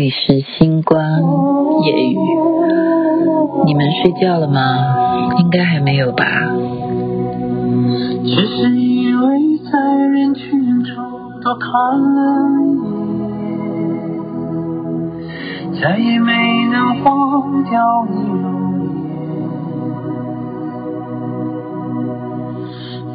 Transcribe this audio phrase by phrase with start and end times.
[0.00, 0.98] 你是星光
[1.84, 2.16] 夜雨，
[3.66, 5.34] 你们睡觉了吗？
[5.38, 6.24] 应该还没有吧。
[8.24, 10.96] 只是因为在人群中
[11.42, 11.70] 多看
[12.14, 12.66] 了一
[15.68, 16.32] 眼，再也没
[16.72, 18.88] 能忘掉你容颜。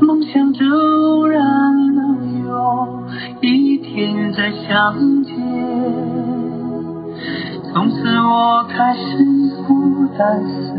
[0.01, 1.41] 梦想着偶然
[1.95, 2.99] 能有
[3.41, 5.34] 一天再相见。
[7.75, 9.01] 从此我开始
[9.67, 10.71] 孤单思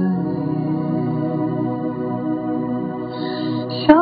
[3.69, 3.95] 念，想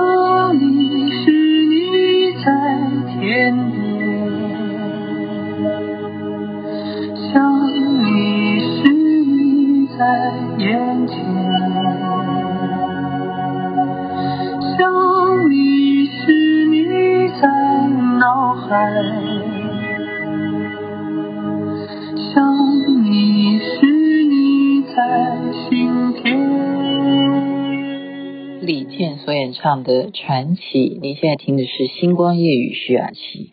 [29.65, 30.63] 健所演唱的《传奇》，
[31.01, 33.53] 您现在听的是《星光夜雨》徐雅琪。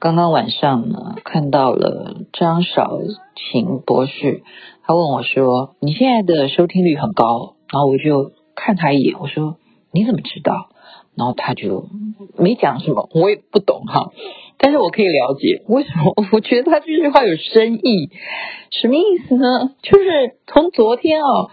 [0.00, 2.98] 刚刚晚上呢，看到了张少
[3.36, 4.42] 琴博士，
[4.82, 9.56] 他问我说：“你现在的收听率很高。”然后我就看他一眼，我说
[9.94, 10.52] ：“你怎么知道？”
[11.14, 11.86] 然后他就
[12.36, 14.10] 没讲什么，我也不懂哈，
[14.58, 16.12] 但是我可以了解为什么。
[16.32, 18.10] 我觉得他这句话有深意，
[18.72, 19.70] 什么意思呢？
[19.80, 21.50] 就是从昨天哦。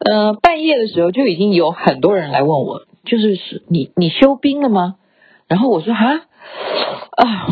[0.00, 4.96] 呃，半夜的时候就已经有很多人来问我，就是是你你休兵了吗？
[5.48, 6.04] 然后我说啊
[7.16, 7.46] 啊，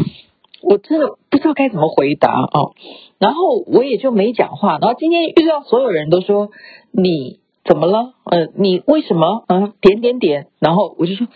[0.60, 2.74] 我真的不知道该怎么回答哦。
[3.18, 4.76] 然后我也就没讲话。
[4.78, 6.50] 然后今天遇到所有人都说
[6.92, 8.12] 你怎么了？
[8.24, 9.44] 呃，你为什么？
[9.48, 10.48] 嗯、点点点。
[10.60, 11.26] 然后我就说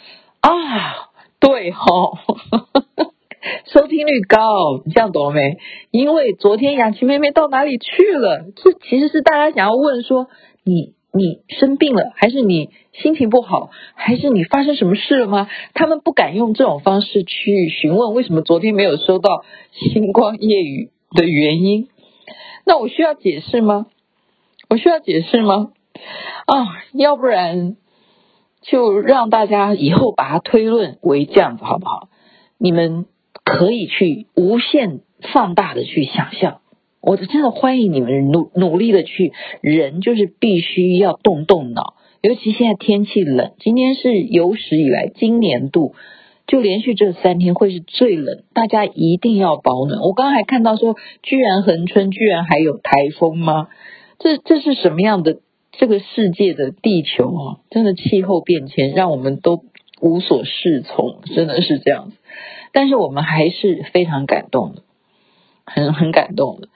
[0.40, 0.50] 啊，
[1.40, 2.18] 对哈、哦，
[3.72, 5.56] 收听率高，你这样懂了没？
[5.90, 8.44] 因为昨天雅琪妹妹到哪里去了？
[8.54, 10.28] 这其实是大家想要问说
[10.62, 10.92] 你。
[11.12, 15.48] 你生病了，还是你心情不好，还是你发生什么事了吗？
[15.74, 21.88] 他们不敢用这种方式去询问为什么昨天没有收到星光夜雨的原因。
[22.64, 23.86] 那我需要解释吗？
[24.68, 25.72] 我需要解释吗？
[26.46, 27.76] 啊，要不然
[28.62, 32.08] 就让大家以后把它推论为这样子，好不好？
[32.56, 33.06] 你们
[33.42, 35.00] 可以去无限
[35.32, 36.59] 放大的去想象。
[37.00, 45.94] 我真的欢迎你们努努力的去，人就是必须要动动脑，尤其现在天气冷，今天是有史以来今年度
[46.46, 50.02] 就连续这三天会是最冷，大家一定要保暖。
[50.02, 53.68] 我刚刚还看到说，居然恒春居然还有台风吗？
[54.18, 55.38] 这这是什么样的
[55.72, 57.56] 这个世界的地球啊？
[57.70, 59.64] 真的气候变迁让我们都
[60.02, 62.16] 无所适从，真的是这样子。
[62.72, 64.82] 但是我们还是非常感动的，
[65.64, 66.68] 很很感动的。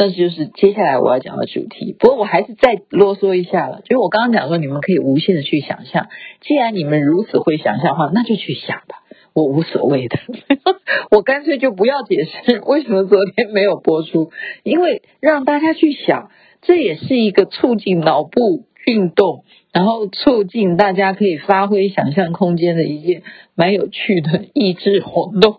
[0.00, 1.94] 那就是接下来我要讲的主题。
[1.98, 6.08] 不过我还是再啰嗦一下了，就是我刚刚讲说，你们可以无限的去想象。
[6.40, 9.02] 既然你们如此会想象的话，那就去想吧，
[9.34, 10.18] 我无所谓的。
[11.12, 14.30] 我干脆就不要解释为什么昨天没有播出，
[14.62, 16.30] 因为让大家去想，
[16.62, 23.22] 这也是一个促进脑部运动，然后促进大家可以发挥想象空间的一件
[23.54, 25.58] 蛮有趣的益智活动。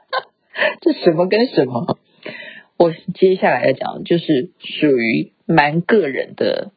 [0.80, 1.98] 这什么跟什么？
[2.82, 6.72] 我接下来要讲的就是属于蛮个人的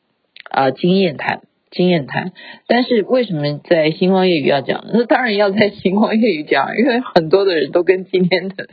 [0.52, 2.32] 啊经验谈，经验谈。
[2.68, 4.86] 但是为什么在星光夜语要讲？
[4.94, 8.68] 那当然要在星光夜语讲，因为很多的人都跟今天的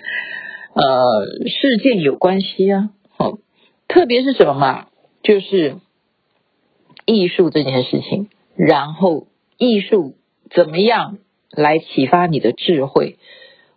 [0.74, 2.90] 呃事件有关系啊。
[3.16, 3.38] 好，
[3.88, 4.88] 特别是什么嘛？
[5.22, 5.76] 就是
[7.06, 9.26] 艺术这件事情，然后
[9.56, 10.16] 艺术
[10.50, 11.16] 怎么样
[11.50, 13.16] 来启发你的智慧？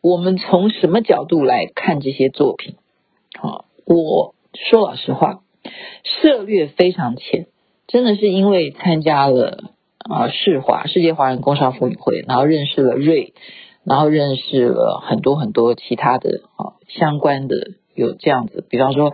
[0.01, 2.75] 我们从什么角度来看这些作品？
[3.41, 5.41] 啊，我说老实话，
[6.03, 7.47] 涉略非常浅，
[7.87, 13.33] 真的是因为参加了啊世华世界华人工商妇女会，然后认识了瑞，
[13.83, 19.13] 然后认识了很多很多其他的啊相关的有这样子，比方说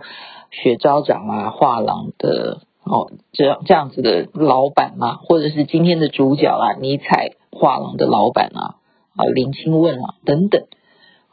[0.50, 8.76] 雪招长啊画廊的哦这样这样子的老板啊，或者是今天的主角啊尼采画廊的老板啊
[9.16, 10.64] 啊林清问啊等等。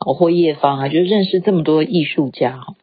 [0.06, 2.76] 哦或叶芳啊，就是认识这么多艺术家哈。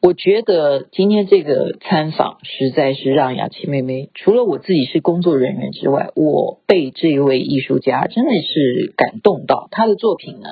[0.00, 9.66] 我觉得今天这个参访实在是让雅琪妹妹，除了我自己是工作人员之外，我被这位艺术家真的是感动到。
[9.72, 10.50] 他的作品呢，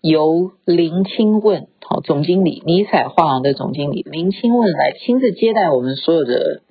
[0.00, 6.62] 由林清问好总经理，尼采画廊的总经理林清问来亲自接待我们所有的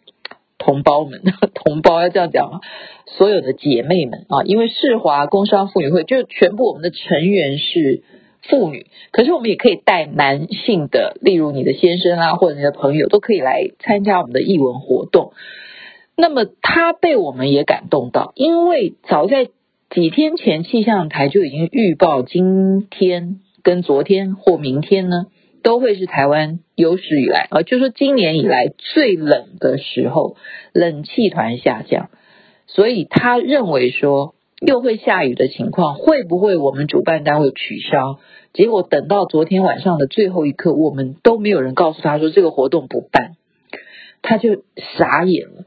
[0.58, 1.22] 同胞们，
[1.56, 2.60] 同胞要这样讲吗？
[3.06, 8.04] 所有的姐妹们啊，因为世华工商妇女会就全部我们的成员是
[8.44, 15.34] 妇女，可是我们也可以带男性的，例如你的先生啊，或者你的朋友，都可以来参加我们的艺文活动。
[16.18, 19.48] 那么他被我们也感动到，因为早在
[19.90, 25.28] 几天前，气象台就已经预报今天跟昨天或明天呢，
[25.62, 30.36] 都会是台湾有史以来啊，就说今年以来最冷的时候，
[30.74, 32.10] 冷气团下降，
[32.66, 34.34] 所以他认为说。
[34.62, 38.20] 又会下雨的情况，会不会我们主办单位取消？
[38.54, 43.32] 结果等到昨天晚上的最后一刻，我们都没有人告诉他说这个活动不办，
[44.22, 44.64] 他就
[45.00, 45.66] 傻眼了。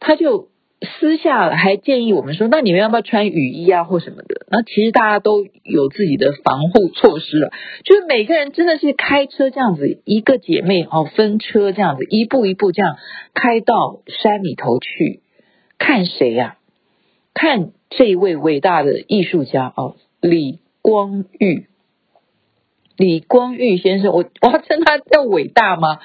[0.00, 0.48] 他就
[0.82, 7.50] 私下还建议我们说：“那你们要不要穿雨衣啊，或什么的？”那其实大家都有自己的防护措施了，
[7.84, 12.96] 就是每个人真的是开车这样子，一个姐妹哦分车这样子，一步一步这样
[13.32, 15.22] 开到山里头去
[15.78, 16.58] 看谁呀、
[17.32, 17.70] 看。
[17.90, 21.66] 这一位伟大的艺术家哦，李光裕，
[22.96, 25.98] 李光裕先生，我我要称他叫伟大吗？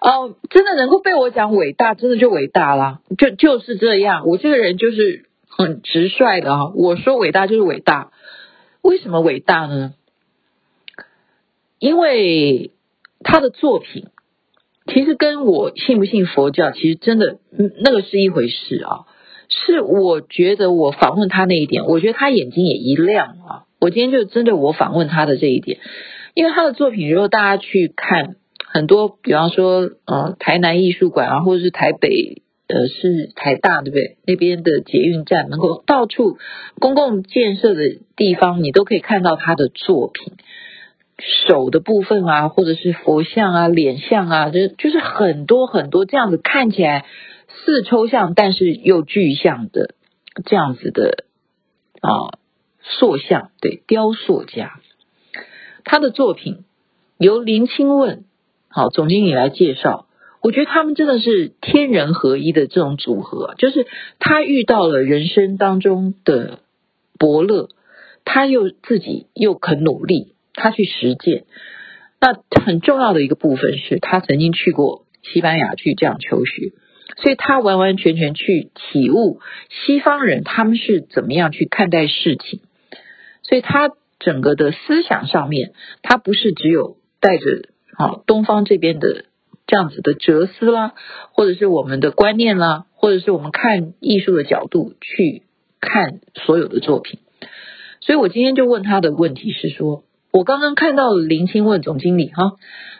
[0.00, 4.26] 哦，真的能够被我讲伟大，真的就伟大啦，就就是这样。
[4.26, 8.12] 我这个人就是很直率的啊，我说伟大就是伟大。
[8.82, 9.94] 为什么伟大呢？
[11.78, 12.70] 因为
[13.20, 14.08] 他的作品
[14.86, 17.38] 其实跟我信不信佛教，其实真的
[17.82, 19.06] 那个是一回事啊。
[19.56, 23.64] 是我觉得我访问他那一点，我觉得他眼睛也一亮啊！
[23.80, 25.78] 我今天就针对我访问他的这一点，
[26.34, 28.34] 因为他的作品，如果大家去看
[28.66, 34.16] 很多，比方说呃台南艺术馆啊，或者是台北呃是台大对不对？
[34.26, 36.38] 那边的捷运站能够到处
[36.80, 37.82] 公共建设的
[38.16, 40.32] 地方，你都可以看到他的作品，
[41.46, 47.04] 手的部分啊，或者是佛像啊、脸像啊，就就是很多很多这样子看起来。
[47.64, 49.94] 似抽象但是又具象的
[50.44, 51.24] 这样子的
[52.00, 52.38] 啊
[52.82, 54.80] 塑像，对，雕塑家，
[55.84, 56.64] 他的作品
[57.16, 58.24] 由林清问
[58.68, 60.06] 好总经理来介绍，
[60.42, 63.86] 我觉得他们真的是天人合一的这种组合，就是
[64.18, 66.58] 他遇到了人生当中的
[67.18, 67.70] 伯乐，
[68.24, 71.46] 他又自己又肯努力，他去实践。
[72.20, 76.72] 那很重要的一个部分是他曾经去过西班牙去这样求学。
[77.16, 79.40] 所以他完完全全去体悟
[79.70, 82.60] 西方人他们是怎么样去看待事情，
[83.42, 85.72] 所以他整个的思想上面，
[86.02, 89.26] 他不是只有带着啊东方这边的
[89.66, 90.94] 这样子的哲思啦，
[91.32, 95.42] 或者是我们的观念啦，或者是我们看艺术的角度去
[95.80, 97.20] 看所有的作品。
[98.00, 102.52] 所以我今天就问他的问题是说，我刚刚看到林清问总经理哈，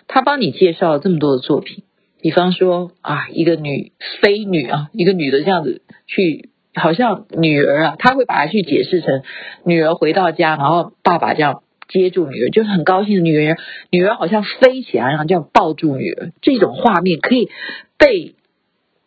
[0.09, 1.85] 他帮你介绍了这么多的作品。
[2.25, 3.93] 比方说啊，一个女
[4.23, 9.23] 飞女啊，一个女的这样子去，好像女儿啊，她会把它去解释成
[9.63, 13.59] 女儿回到家，然后爸爸这样接住女儿，就是很高兴的女儿，
[13.91, 17.51] 女儿好像飞起来，然后这样抱住女儿，这种画面可以
[17.99, 18.37] 被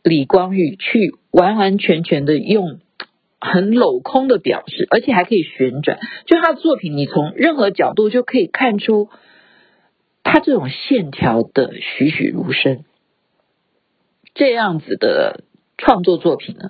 [0.03, 2.77] 李光裕去完完全全的用
[3.39, 5.97] 很镂空的表示，而且还可以旋转，
[6.27, 9.09] 就他的作品，你从任何角度就可以看出
[10.21, 12.83] 他这种线条的栩栩如生。
[14.37, 15.43] 这样子的
[15.79, 16.69] 创作作品呢，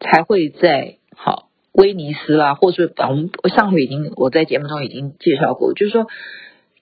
[0.00, 6.06] 才会在好威尼斯啦，或者我们上回已经我在节目中已经介绍过，就是说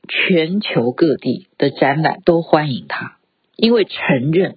[0.09, 3.17] 全球各地的展览都欢迎他，
[3.57, 4.57] 因为承认，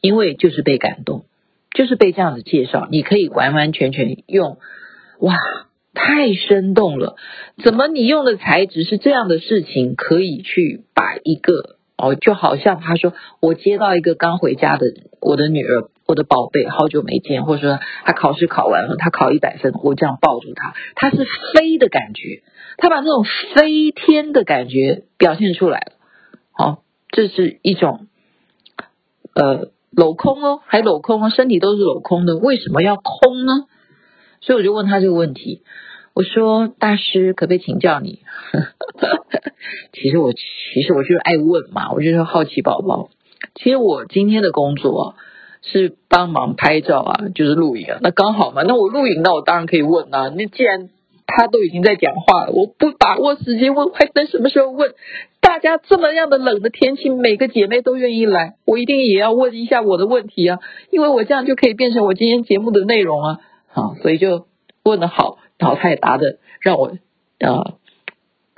[0.00, 1.26] 因为就是被感动，
[1.70, 4.58] 就是被这样子介绍，你可以完完全全用
[5.20, 5.36] 哇，
[5.94, 7.14] 太生动了，
[7.62, 11.77] 怎么你用的材质是这样的事情，可以去把一个。
[11.98, 14.86] 哦，就好像他说，我接到一个刚回家的
[15.20, 22.44] 我的女儿，我的宝贝，好久没见，或者说他考试考完了，他考一百分，我这样抱住他，他是飞的感觉，
[22.76, 25.92] 他把那种飞天的感觉表现出来了。
[26.52, 28.06] 好，这是一种
[29.34, 33.66] 呃镂空哦，还镂空哦，身体都是镂空的，为什么要空呢？
[34.40, 35.64] 所以我就问他这个问题。
[36.18, 38.18] 我说大师，可不可以请教你？
[39.94, 43.08] 其实我其实我就是爱问嘛，我就是好奇宝宝。
[43.54, 45.14] 其实我今天的工作
[45.62, 47.98] 是帮忙拍照啊，就是录影啊。
[48.02, 50.28] 那刚好嘛，那我录影，那我当然可以问啊。
[50.30, 50.90] 那既然
[51.24, 54.94] 他都已经在讲话了，我不把握时间问，还等什么时候问？
[55.40, 60.58] 大家这么样的冷的天气，每个姐妹都愿意来，我一定也要问一下我的问题啊，
[60.90, 63.38] 因为我这样就可以变成我今天节目的内容啊。
[63.68, 64.46] 好，所以就
[64.82, 65.38] 问得好。
[65.58, 66.96] 然后他也答的让我
[67.38, 67.78] 呃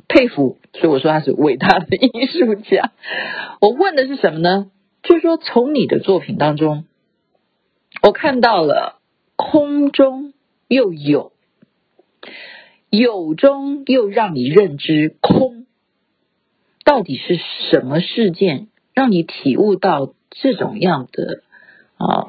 [0.06, 2.92] 佩服，所以我说他是伟大的艺术家。
[3.60, 4.70] 我问的是什么呢？
[5.02, 6.84] 就是说从你的作品当中，
[8.02, 9.00] 我看到了
[9.36, 10.34] 空中
[10.68, 11.32] 又有
[12.90, 15.66] 有中又让你认知空，
[16.84, 17.38] 到底是
[17.70, 21.42] 什么事件让你体悟到这种样的
[21.96, 22.28] 啊？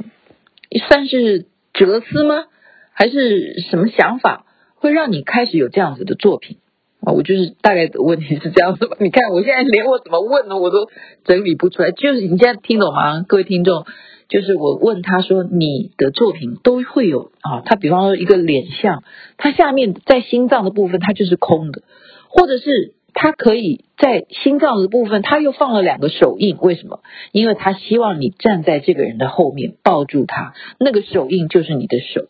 [0.88, 2.46] 算是哲思吗？
[2.94, 4.46] 还是什么想法
[4.82, 6.58] 会让你开始有这样子的作品
[7.06, 7.14] 啊？
[7.14, 8.98] 我就是大概的问题是这样子吧。
[9.00, 10.90] 你看我现在连我怎么问呢，我都
[11.24, 11.92] 整理不出来。
[11.92, 13.86] 就是你现在听懂吗，各位听众？
[14.28, 17.62] 就是我问他说，你的作品都会有啊？
[17.64, 19.04] 他比方说一个脸像，
[19.38, 21.84] 他下面在心脏的部分，它就是空的，
[22.30, 27.02] 或者是他可以在心脏的部分，他又放了两个手印，为什么？
[27.32, 32.30] 因为他希望你站在这个人的后面，抱住他，那个手印就是你的手。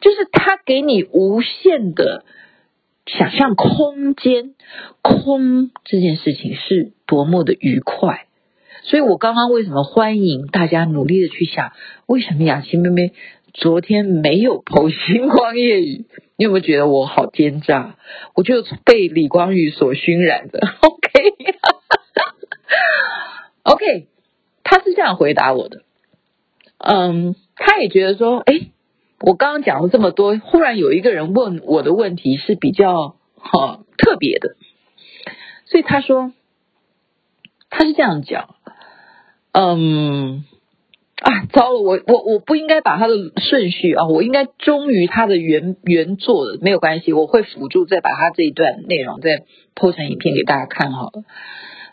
[0.00, 2.24] 就是他给你无限的
[3.06, 4.54] 想象空间，
[5.02, 8.26] 空这件事情是多么的愉快。
[8.82, 11.72] 所以我刚刚为什么欢迎大家努力的去想，
[12.06, 13.12] 为什么雅琪妹妹
[13.52, 16.04] 昨天没有 po 星光夜雨？
[16.36, 17.96] 你有没有觉得我好奸诈？
[18.34, 20.60] 我就被李光宇所熏染的。
[23.64, 24.06] OK，OK，okay,
[24.64, 25.82] 他是这样回答我的。
[26.78, 28.70] 嗯，他也觉得说，哎。
[29.20, 34.54] 我刚刚讲了这么多，忽然有一个人问我的问题是比较哈、哦、特别的，
[35.64, 36.32] 所以他说
[37.68, 38.54] 他是这样讲，
[39.52, 40.44] 嗯
[41.20, 49.44] 啊，糟了，我我我不应该把他的顺序啊，我应该忠于他的原原作的，没有关系，我会辅助再把他这一段内容再
[49.74, 51.24] po 成影片给大家看好了。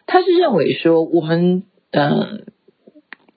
[0.05, 2.45] 他是认为说我们嗯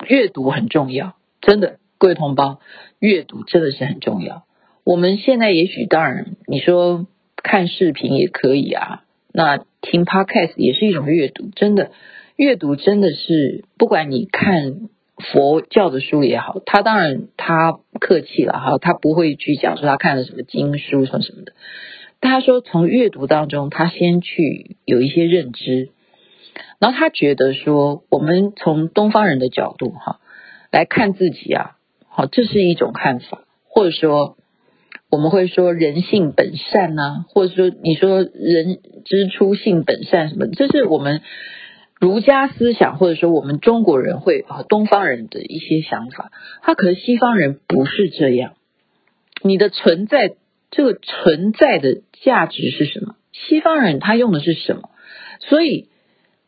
[0.07, 1.79] 阅读很重要，真的。
[2.01, 2.61] 各位同胞，
[2.99, 4.45] 阅读真的是很重要。
[4.85, 11.51] 我们现在也许当然，你说看视频也可以啊，那听 Podcast 也是一种阅读。
[11.55, 11.91] 真的，
[12.37, 14.89] 阅读真的是不管你看
[15.33, 21.53] 佛教的书也好，他当然他客气了哈，他不会去讲说他看了什么经书什么什么的。
[22.21, 25.91] 他说从阅读当中，他先去有一些认知，
[26.81, 30.19] 然后他觉得说，我们从东方人的角度哈
[30.73, 31.77] 来看自己啊。
[32.19, 34.37] 好，这是一种看法，或者说
[35.09, 41.23] 我们会说人性本善呐、或者说你说人之初性本善什么，这是我们
[42.01, 46.33] 儒家思想，或者说我们中国人会啊东方人的一些想法。
[46.61, 48.55] 他可能西方人不是这样，
[49.45, 50.35] 你的存在
[50.73, 53.15] 这个存在的价值是什么？
[53.31, 54.91] 西方人他用的是什么？
[55.39, 55.89] 所以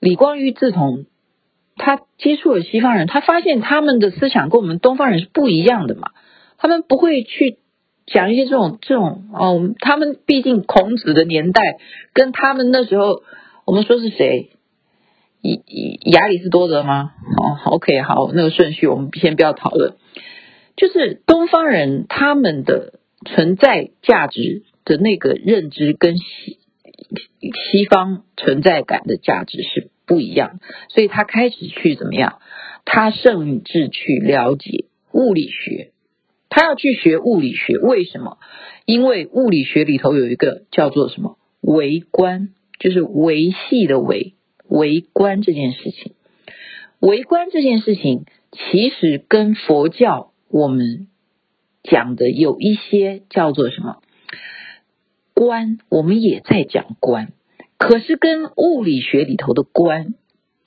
[0.00, 1.05] 李光裕自从。
[1.83, 6.11] 他接触了西方人，他发现他们的思想跟我们东方人是不一样的嘛。
[6.59, 7.57] 他们不会去
[8.07, 11.63] 讲一些这种这种哦，他们毕竟孔子的年代
[12.13, 13.23] 跟他们那时候，
[13.65, 14.51] 我们说是谁？
[15.43, 17.13] 亚亚里士多德吗？
[17.39, 19.95] 哦，OK，好，那个顺序我们先不要讨论。
[20.77, 26.59] 就是东方人他们的存在价值的那个认知跟西
[27.73, 29.91] 西方存在感的价值是。
[30.11, 32.40] 不一样，所以他开始去怎么样？
[32.85, 35.93] 他甚至去了解物理学，
[36.49, 37.79] 他要去学物理学。
[37.79, 38.38] 为什么？
[38.87, 42.49] 因为物理学里头有一个叫做什么微观，
[42.81, 44.35] 就是维系的维，
[44.67, 46.14] 微观这件事情。
[46.99, 51.07] 微观这件事情其实跟佛教我们
[51.85, 54.02] 讲的有一些叫做什么
[55.35, 57.33] 观，我们也在讲观。
[57.81, 60.15] 可是跟物理学里头的观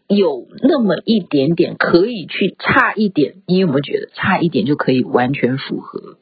[0.07, 6.17] 有那么一点点可以去差一点，你有没有觉得差一点就可以完全符合？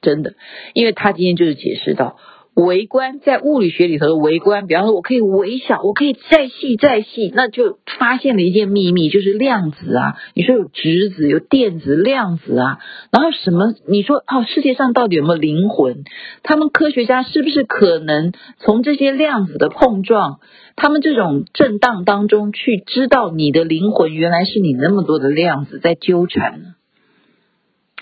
[0.00, 0.34] 真的，
[0.72, 2.16] 因为他今天就是解释到。
[2.54, 10.14] 微观在物理学里头的微观，比方说，我可以微小，我可以再细再细，那就发现了一件秘密，就是量子啊。
[10.34, 12.78] 你说有质子、有电子、量子啊，
[13.10, 13.74] 然后什么？
[13.88, 16.04] 你说哦，世界上到底有没有灵魂？
[16.44, 20.38] 他们科学家是不是可能从这些量子的碰撞，
[20.76, 26.74] 他们这种震荡当中去知道你的灵魂原来是你那么多的量子在纠缠呢？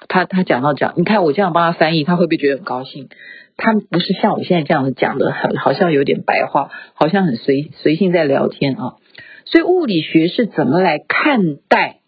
[0.08, 3.08] 他他讲到讲，你看我这样帮他翻译，他会不会觉得很高兴？
[3.56, 8.96] 他不是像我现在这样子讲的，很好像有点白话，好像很随随性在聊天啊。
[9.44, 12.00] 所以物理学是怎么来看待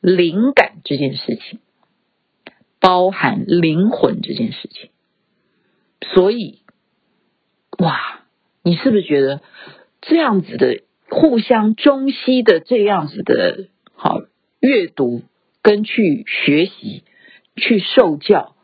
[0.00, 1.60] 灵感这件事情，
[2.80, 4.90] 包含灵魂这件事情。
[6.14, 6.60] 所以，
[7.78, 8.20] 哇，
[8.62, 9.40] 你是不是觉得
[10.00, 14.20] 这样子的互相中西的这样子的好
[14.60, 15.22] 阅读
[15.62, 17.02] 跟去学习
[17.56, 18.54] 去受教？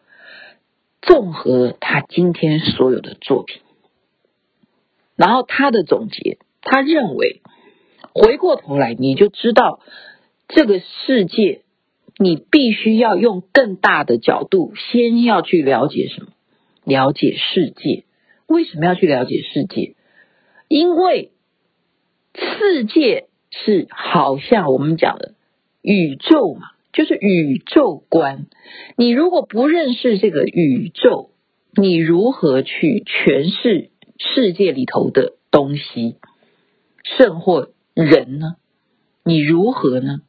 [1.07, 3.61] 综合他今天所有的作品，
[5.17, 7.43] 然后他的总结，他认为
[8.13, 9.81] 回过头来你就知道
[10.49, 11.63] 这个世界，
[12.19, 16.29] 你必须要用更大的角度，先要去了解什么？
[16.85, 18.05] 了解世界。
[18.47, 19.97] 为什么要去了解世界？
[20.69, 21.33] 因为
[22.35, 25.35] 世界是好像我们讲的
[25.81, 28.47] 宇宙嘛，就是宇宙观。
[28.97, 31.31] 你如果不认识这个宇宙，
[31.77, 36.17] 你如何去诠释世界里头的东西，
[37.19, 38.55] 甚或人呢？
[39.25, 40.21] 你如何呢？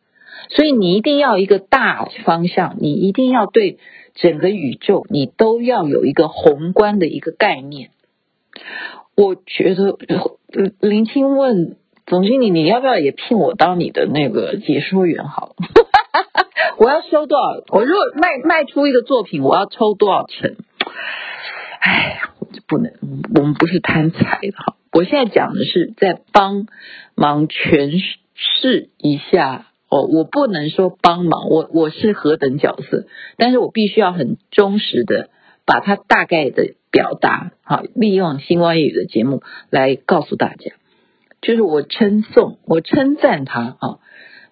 [0.49, 3.77] 所以你一定要一个大方向，你一定要对
[4.15, 7.91] 整个宇宙，你都要有一个宏观的一个概念。
[9.15, 9.97] 我觉得
[10.81, 15.25] 林清问总经理，你要不要也聘我当你的那个解说员？
[15.25, 15.55] 好了，
[16.77, 17.63] 我要收多少？
[17.69, 20.55] 我如果卖卖出一个作品，我要抽多少成？
[21.79, 22.93] 哎，我就不能，
[23.35, 24.75] 我们不是贪财的哈。
[24.91, 26.67] 我现在讲的是在帮
[27.15, 28.01] 忙诠
[28.33, 33.05] 释一下哦，我不能说帮忙，我我是何等角色，
[33.37, 35.29] 但是我必须要很忠实的
[35.65, 40.71] 把它大概的表达，好，利用星光夜语的节目来告诉大家，
[41.41, 43.99] 就是我称颂，我称赞他啊，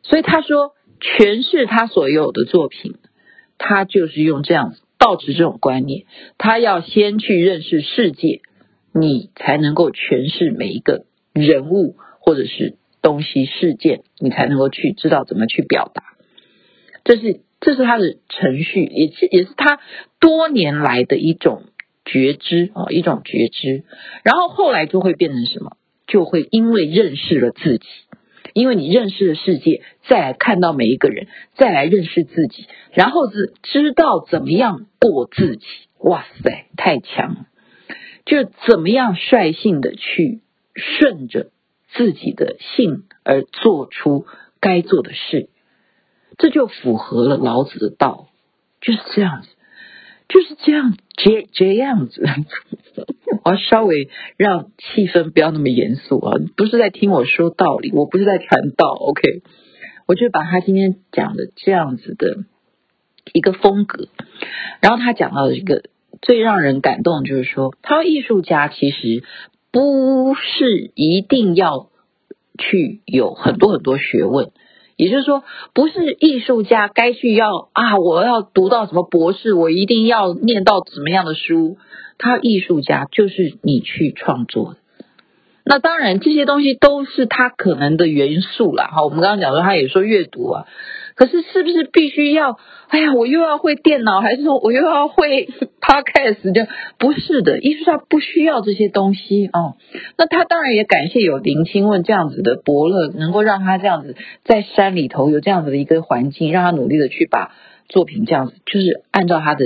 [0.04, 0.74] 所以他说
[1.04, 2.96] 诠释他所有的作品，
[3.58, 4.80] 他就是用这样子。
[5.00, 6.06] 抱持这种观念，
[6.38, 8.40] 他要先去认识世界，
[8.94, 16.04] 你才能够诠释每一个人物或者是东西事件，你才能够去知道怎么去表达。
[17.04, 19.82] 这是这是他的程序，也是也是他
[20.22, 21.64] 多年来的一种
[22.06, 23.84] 觉知啊，一种觉知。
[24.24, 25.76] 然后后来就会变成什么？
[26.08, 27.88] 就会因为认识了自己。
[28.54, 35.66] 因为你认识了世界，再来看到每一个人，再来认识自己，然后是知道怎么样过自己。
[36.00, 37.48] 哇塞，太强了！
[38.26, 40.42] 就怎么样率性的去
[40.76, 41.52] 顺着
[41.94, 44.26] 自己的性而做出
[44.60, 45.50] 该做的事，
[46.38, 48.30] 这就符合了老子的道，
[48.82, 49.50] 就是这样子。
[50.30, 52.26] 就是这样，这这样子，
[53.44, 56.38] 我要稍微让气氛不要那么严肃啊！
[56.56, 59.42] 不是在听我说道理，我不是在传道，OK？
[60.06, 62.44] 我就把他今天讲的这样子的
[63.32, 64.08] 一个风格，
[64.82, 65.84] 然后他讲到的一个
[66.22, 69.24] 最让人感动，就是说，他说艺术家其实
[69.72, 71.90] 不是一定要
[72.58, 74.52] 去有很多很多学问。
[75.04, 81.78] 也就是说，不是艺术家该去要啊，我要读到什么博士，我一定要念到什么样的书。
[82.18, 84.83] 他艺术家就是你去创作的。
[85.66, 88.88] 那当然，这些东西都是他可能的元素啦。
[88.88, 90.66] 哈，我们刚刚讲说，他也说阅读啊。
[91.16, 92.58] 可是，是不是必须要？
[92.90, 95.48] 哎呀，我又要会电脑，还是说我又要会
[95.80, 96.52] podcast？
[96.54, 99.76] 就不是的，艺术家不需要这些东西哦。
[100.18, 107.52] 那他当然也感谢有林清问这样子的伯乐，能够让他这样子在山里头有这样子的一个环境，让他努力的去把
[107.88, 109.66] 作品这样子，就是按照他的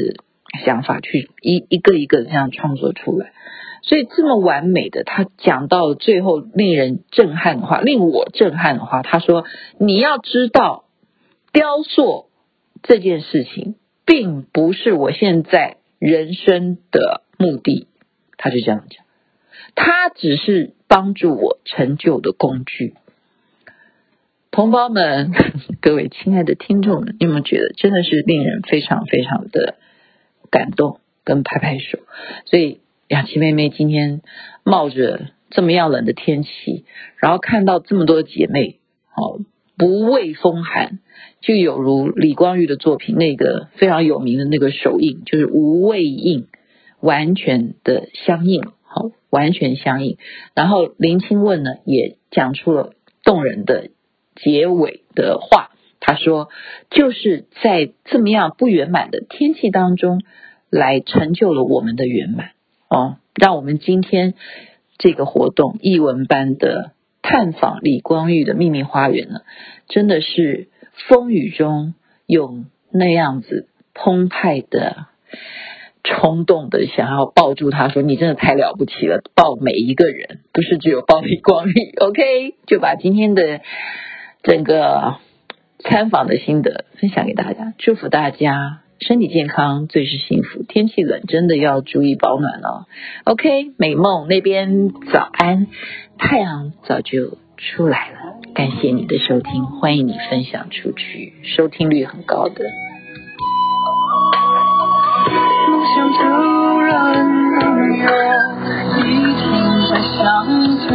[0.65, 3.31] 想法去一一个一个这样创作出来。
[3.87, 9.45] 所以这么完美的，他讲到最后令人震撼的话，令我震撼的话，他说
[9.79, 10.83] ：“你要知道。”
[11.53, 12.29] 雕塑
[12.83, 17.87] 这件事情并不是我现在人生的目的，
[18.37, 19.03] 他就这样讲，
[19.73, 22.93] 他只是帮助我成就的工具。
[24.51, 25.31] 同胞们，
[25.81, 29.77] 各位亲爱的听众们，你有没有觉得真的是令人非常非常的
[30.51, 31.97] 感动，跟拍拍手？
[32.45, 34.21] 所以雅琪妹妹今天
[34.63, 36.85] 冒着这么样冷的天气，
[37.17, 38.79] 然后看到这么多姐妹，
[39.15, 39.45] 哦。
[39.79, 40.97] 不畏风寒，
[41.39, 46.47] 就有如李光玉的作品，那个非常有名的那个手印，就是无畏印，
[46.99, 50.17] 完全的相应，好，完全相应。
[50.55, 52.93] 然后林清问呢，也讲出了
[53.23, 53.91] 动人的
[54.35, 56.49] 结尾的话，他说，
[56.89, 60.23] 就是在这么样不圆满的天气当中，
[60.71, 62.53] 来成就了我们的圆满，
[62.89, 64.33] 哦，让我们今天
[64.97, 66.91] 这个活动艺文班的。
[67.23, 69.41] 探访李光裕的秘密花园呢，
[69.89, 70.69] 真的是
[71.09, 71.93] 风雨中
[72.25, 75.07] 有那样子澎湃的
[76.05, 81.95] 冲动的想要抱住他，说你真的太了不起了，抱每一个人，不是只有抱李光裕。
[81.99, 83.59] OK，就把今天的
[84.43, 85.17] 整个
[85.79, 88.86] 参访的心得分享给大家，祝福大家。
[88.99, 92.85] 身体健康最是幸福，天气冷真的要注意保暖哦。
[93.25, 95.67] OK，美梦那边早安，
[96.17, 98.15] 太阳早就出来了。
[98.53, 102.65] 感谢你的收听，欢迎你分享出去，收听率很高的。
[105.69, 107.13] 梦想突然
[107.59, 107.65] 能
[107.97, 108.07] 有
[108.97, 109.05] 一
[109.35, 109.45] 天
[109.89, 110.25] 再相
[110.79, 110.87] 见，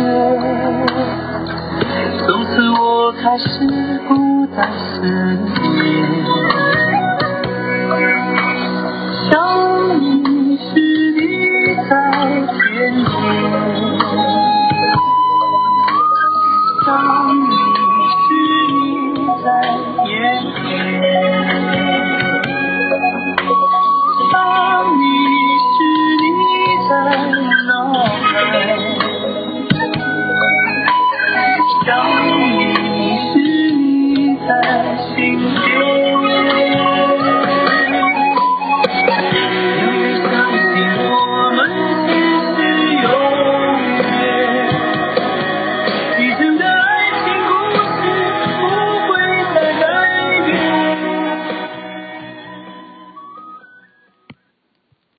[2.19, 3.45] 从此我开始
[4.09, 4.11] 不
[4.57, 6.62] 再思念。
[9.33, 11.91] 想你时你在
[12.53, 12.93] 天
[16.85, 17.52] 边